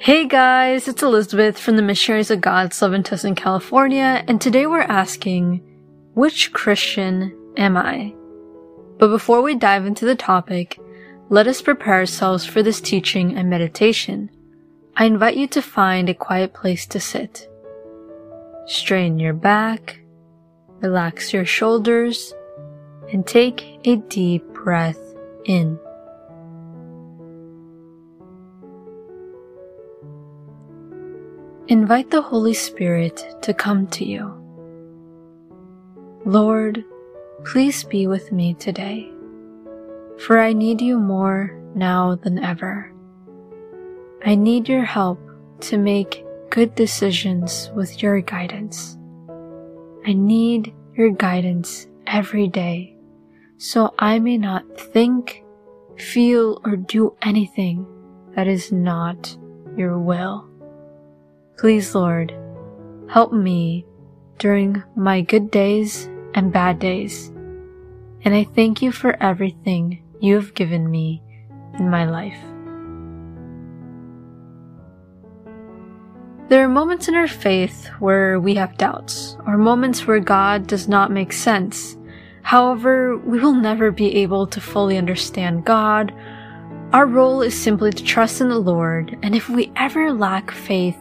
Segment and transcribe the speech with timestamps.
[0.00, 4.64] Hey guys, it's Elizabeth from the Missionaries of God's Love in Tustin, California, and today
[4.64, 5.60] we're asking,
[6.14, 8.14] which Christian am I?
[8.98, 10.78] But before we dive into the topic,
[11.30, 14.30] let us prepare ourselves for this teaching and meditation.
[14.96, 17.48] I invite you to find a quiet place to sit.
[18.66, 19.98] Strain your back,
[20.78, 22.32] relax your shoulders,
[23.12, 25.00] and take a deep breath
[25.44, 25.76] in.
[31.68, 34.32] Invite the Holy Spirit to come to you.
[36.24, 36.82] Lord,
[37.44, 39.12] please be with me today,
[40.18, 42.90] for I need you more now than ever.
[44.24, 45.20] I need your help
[45.60, 48.96] to make good decisions with your guidance.
[50.06, 52.96] I need your guidance every day
[53.58, 55.44] so I may not think,
[55.98, 57.86] feel, or do anything
[58.34, 59.36] that is not
[59.76, 60.48] your will.
[61.58, 62.32] Please, Lord,
[63.08, 63.84] help me
[64.38, 67.32] during my good days and bad days.
[68.22, 71.20] And I thank you for everything you have given me
[71.76, 72.38] in my life.
[76.48, 80.86] There are moments in our faith where we have doubts, or moments where God does
[80.86, 81.96] not make sense.
[82.42, 86.14] However, we will never be able to fully understand God.
[86.92, 90.96] Our role is simply to trust in the Lord, and if we ever lack faith,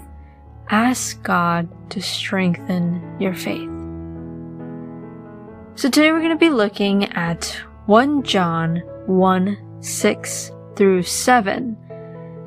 [0.69, 3.69] ask God to strengthen your faith.
[5.75, 7.45] So today we're going to be looking at
[7.85, 11.77] 1 John 1 6 through 7.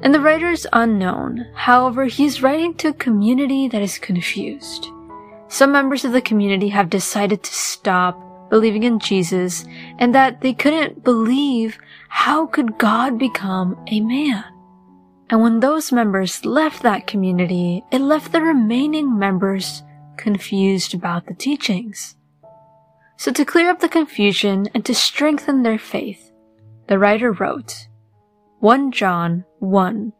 [0.03, 1.47] And the writer is unknown.
[1.55, 4.89] However, he's writing to a community that is confused.
[5.49, 9.65] Some members of the community have decided to stop believing in Jesus
[9.99, 14.45] and that they couldn't believe how could God become a man.
[15.31, 19.85] And when those members left that community, it left the remaining members
[20.17, 22.17] confused about the teachings.
[23.17, 26.33] So to clear up the confusion and to strengthen their faith,
[26.89, 27.87] the writer wrote
[28.59, 30.13] 1 John 1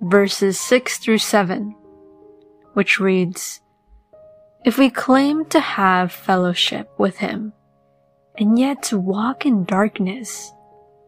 [0.00, 1.74] verses 6 through 7,
[2.74, 3.60] which reads,
[4.64, 7.52] If we claim to have fellowship with him,
[8.36, 10.52] and yet to walk in darkness,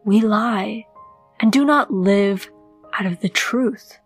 [0.05, 0.85] we lie
[1.41, 2.49] and do not live
[2.99, 3.97] out of the truth.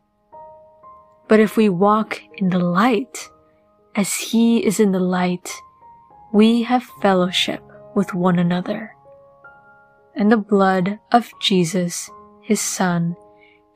[1.27, 3.29] But if we walk in the light,
[3.95, 5.51] as he is in the light,
[6.31, 7.63] we have fellowship
[7.95, 8.95] with one another.
[10.15, 12.09] And the blood of Jesus,
[12.41, 13.15] his son,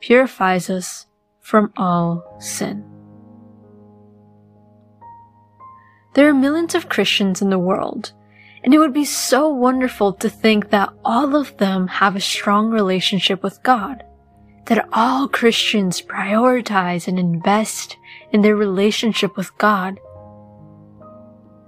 [0.00, 1.06] purifies us
[1.40, 2.84] from all sin.
[6.14, 8.12] There are millions of Christians in the world,
[8.62, 12.70] and it would be so wonderful to think that all of them have a strong
[12.70, 14.04] relationship with God
[14.68, 17.96] that all Christians prioritize and invest
[18.32, 19.98] in their relationship with God.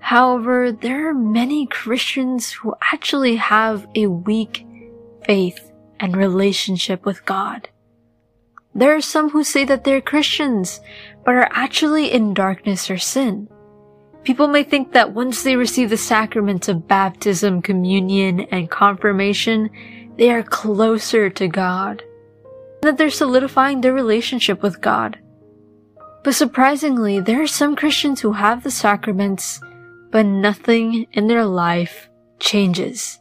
[0.00, 4.66] However, there are many Christians who actually have a weak
[5.24, 7.70] faith and relationship with God.
[8.74, 10.80] There are some who say that they're Christians,
[11.24, 13.48] but are actually in darkness or sin.
[14.24, 19.70] People may think that once they receive the sacraments of baptism, communion, and confirmation,
[20.16, 22.02] they are closer to God
[22.82, 25.18] that they're solidifying their relationship with God.
[26.22, 29.60] But surprisingly, there are some Christians who have the sacraments,
[30.10, 33.18] but nothing in their life changes.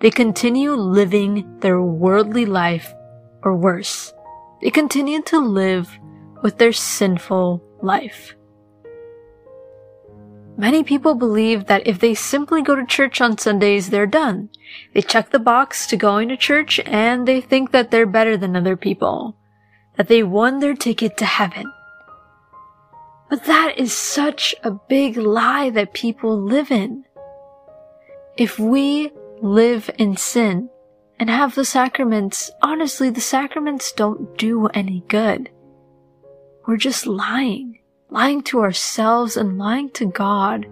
[0.00, 2.92] They continue living their worldly life,
[3.42, 4.12] or worse,
[4.62, 5.98] they continue to live
[6.42, 8.34] with their sinful life.
[10.60, 14.50] Many people believe that if they simply go to church on Sundays, they're done.
[14.92, 18.54] They check the box to going to church and they think that they're better than
[18.54, 19.38] other people.
[19.96, 21.72] That they won their ticket to heaven.
[23.30, 27.06] But that is such a big lie that people live in.
[28.36, 30.68] If we live in sin
[31.18, 35.48] and have the sacraments, honestly, the sacraments don't do any good.
[36.66, 37.79] We're just lying
[38.10, 40.66] lying to ourselves and lying to God.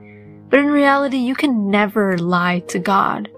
[0.50, 3.30] But in reality, you can never lie to God.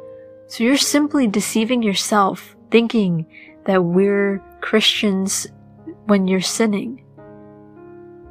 [0.46, 3.26] So you're simply deceiving yourself, thinking
[3.64, 5.46] that we're Christians
[6.06, 7.04] when you're sinning.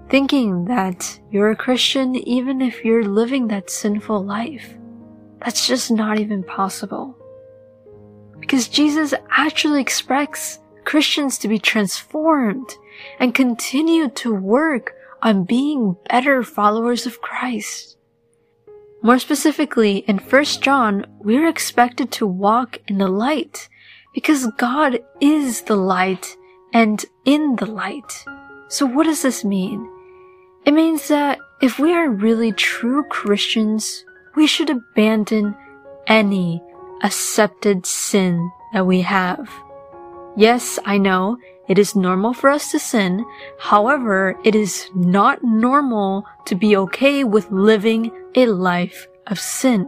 [0.09, 4.75] Thinking that you're a Christian even if you're living that sinful life.
[5.39, 7.15] That's just not even possible.
[8.39, 12.73] Because Jesus actually expects Christians to be transformed
[13.19, 17.97] and continue to work on being better followers of Christ.
[19.01, 23.69] More specifically, in 1 John, we're expected to walk in the light
[24.13, 26.35] because God is the light
[26.73, 28.25] and in the light.
[28.67, 29.89] So what does this mean?
[30.65, 34.03] It means that if we are really true Christians,
[34.35, 35.55] we should abandon
[36.07, 36.61] any
[37.01, 39.49] accepted sin that we have.
[40.35, 41.37] Yes, I know
[41.69, 43.23] it is normal for us to sin.
[43.59, 49.87] However, it is not normal to be okay with living a life of sin.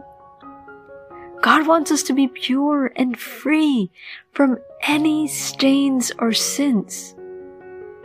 [1.42, 3.90] God wants us to be pure and free
[4.30, 7.16] from any stains or sins.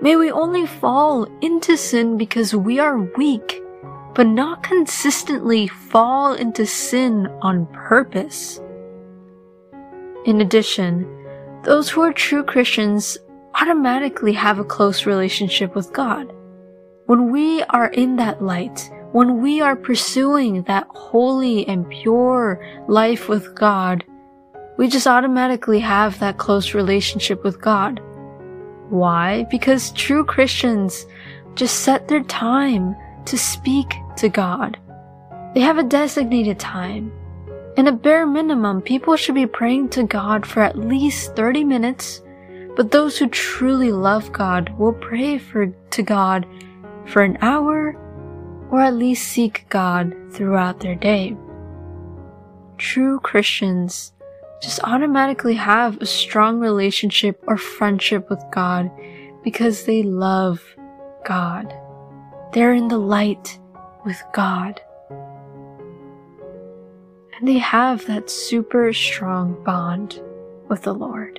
[0.01, 3.61] May we only fall into sin because we are weak,
[4.15, 8.59] but not consistently fall into sin on purpose.
[10.25, 11.05] In addition,
[11.63, 13.19] those who are true Christians
[13.59, 16.31] automatically have a close relationship with God.
[17.07, 23.29] When we are in that light, when we are pursuing that holy and pure life
[23.29, 24.03] with God,
[24.77, 27.99] we just automatically have that close relationship with God.
[28.89, 29.47] Why?
[29.49, 31.07] Because true Christians
[31.55, 32.95] just set their time
[33.25, 34.77] to speak to God.
[35.55, 37.11] They have a designated time.
[37.75, 42.21] In a bare minimum, people should be praying to God for at least 30 minutes,
[42.77, 46.45] but those who truly love God will pray for, to God
[47.07, 47.97] for an hour
[48.69, 51.35] or at least seek God throughout their day.
[52.77, 54.13] True Christians
[54.61, 58.91] just automatically have a strong relationship or friendship with God
[59.43, 60.63] because they love
[61.25, 61.73] God.
[62.53, 63.57] They're in the light
[64.05, 64.79] with God.
[67.39, 70.21] And they have that super strong bond
[70.69, 71.36] with the Lord.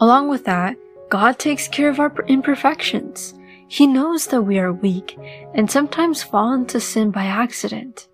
[0.00, 0.76] Along with that,
[1.08, 3.34] God takes care of our imperfections.
[3.66, 5.18] He knows that we are weak
[5.54, 8.08] and sometimes fall into sin by accident.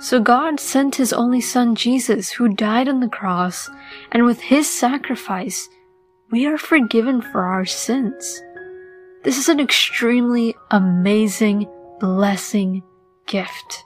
[0.00, 3.70] So God sent His only Son Jesus who died on the cross
[4.12, 5.68] and with His sacrifice,
[6.30, 8.42] we are forgiven for our sins.
[9.22, 11.68] This is an extremely amazing
[12.00, 12.82] blessing
[13.26, 13.84] gift.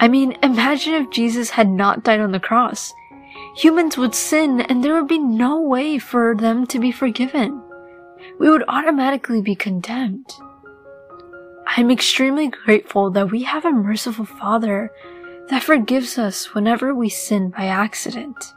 [0.00, 2.94] I mean, imagine if Jesus had not died on the cross.
[3.58, 7.62] Humans would sin and there would be no way for them to be forgiven
[8.38, 10.32] we would automatically be condemned.
[11.66, 14.90] I'm extremely grateful that we have a merciful Father
[15.48, 18.54] that forgives us whenever we sin by accident,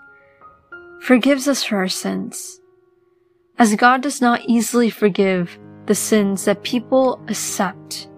[1.01, 2.59] forgives us for our sins.
[3.57, 8.09] As God does not easily forgive the sins that people accept,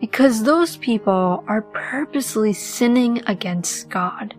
[0.00, 4.34] because those people are purposely sinning against God.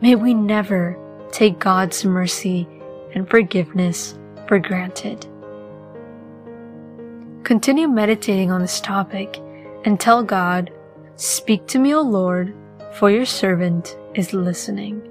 [0.00, 0.96] May we never
[1.32, 2.68] take God's mercy
[3.14, 4.16] and forgiveness
[4.46, 5.26] for granted.
[7.42, 9.40] Continue meditating on this topic
[9.84, 10.70] and tell God,
[11.16, 12.54] Speak to me, O Lord,
[12.94, 15.07] for your servant is listening.